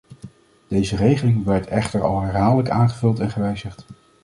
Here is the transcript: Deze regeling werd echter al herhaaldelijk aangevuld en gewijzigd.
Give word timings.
Deze 0.67 0.95
regeling 0.95 1.45
werd 1.45 1.67
echter 1.67 2.03
al 2.03 2.21
herhaaldelijk 2.21 2.69
aangevuld 2.69 3.19
en 3.19 3.29
gewijzigd. 3.29 3.85